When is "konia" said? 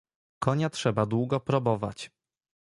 0.39-0.69